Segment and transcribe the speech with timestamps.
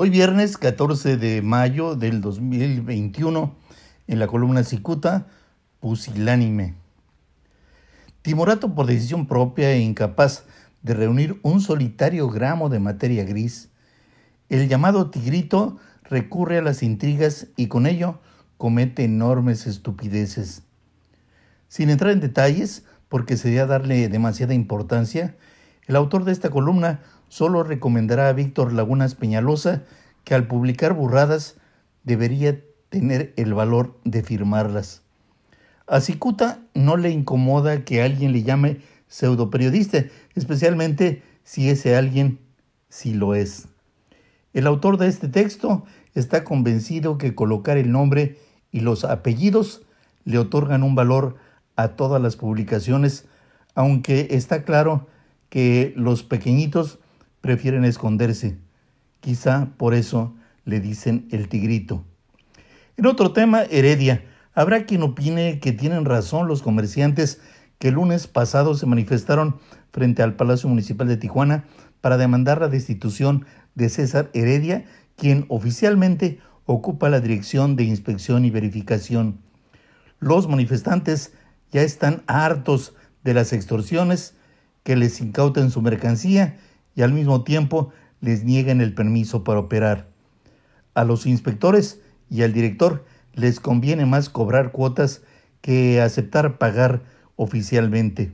[0.00, 3.56] Hoy viernes 14 de mayo del 2021,
[4.06, 5.26] en la columna Cicuta,
[5.80, 6.76] pusilánime.
[8.22, 10.44] Timorato por decisión propia e incapaz
[10.82, 13.70] de reunir un solitario gramo de materia gris,
[14.48, 18.20] el llamado tigrito recurre a las intrigas y con ello
[18.56, 20.62] comete enormes estupideces.
[21.66, 25.34] Sin entrar en detalles, porque sería darle demasiada importancia,
[25.88, 29.82] el autor de esta columna solo recomendará a Víctor Lagunas Peñalosa
[30.24, 31.56] que al publicar burradas
[32.04, 35.02] debería tener el valor de firmarlas.
[35.86, 40.04] A Cicuta no le incomoda que alguien le llame pseudoperiodista,
[40.34, 42.40] especialmente si ese alguien
[42.88, 43.68] sí lo es.
[44.52, 48.38] El autor de este texto está convencido que colocar el nombre
[48.70, 49.82] y los apellidos
[50.24, 51.36] le otorgan un valor
[51.76, 53.26] a todas las publicaciones,
[53.74, 55.06] aunque está claro
[55.48, 56.98] que los pequeñitos
[57.40, 58.58] prefieren esconderse.
[59.20, 60.34] Quizá por eso
[60.64, 62.04] le dicen el tigrito.
[62.96, 64.24] En otro tema, Heredia.
[64.54, 67.40] Habrá quien opine que tienen razón los comerciantes
[67.78, 69.60] que el lunes pasado se manifestaron
[69.92, 71.64] frente al Palacio Municipal de Tijuana
[72.00, 74.84] para demandar la destitución de César Heredia,
[75.16, 79.38] quien oficialmente ocupa la dirección de inspección y verificación.
[80.18, 81.32] Los manifestantes
[81.70, 84.34] ya están hartos de las extorsiones
[84.82, 86.58] que les incauten su mercancía
[86.98, 90.08] y al mismo tiempo les niegan el permiso para operar.
[90.94, 93.04] A los inspectores y al director
[93.34, 95.22] les conviene más cobrar cuotas
[95.60, 97.02] que aceptar pagar
[97.36, 98.32] oficialmente.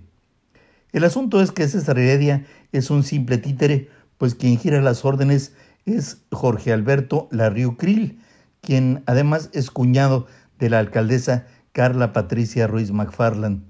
[0.93, 5.53] El asunto es que César Heredia es un simple títere, pues quien gira las órdenes
[5.85, 8.19] es Jorge Alberto Larriu Krill,
[8.63, 10.27] quien además es cuñado
[10.59, 13.63] de la alcaldesa Carla Patricia Ruiz McFarland.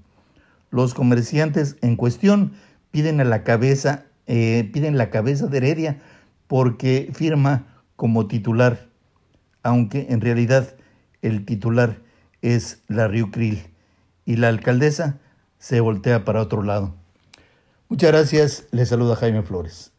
[0.71, 2.53] Los comerciantes en cuestión
[2.91, 6.01] piden a la cabeza, eh, piden la cabeza de Heredia
[6.47, 8.89] porque firma como titular,
[9.63, 10.75] aunque en realidad
[11.21, 12.01] el titular
[12.41, 13.63] es la Krill
[14.25, 15.19] y la alcaldesa
[15.57, 16.95] se voltea para otro lado.
[17.89, 19.94] Muchas gracias, les saluda Jaime Flores.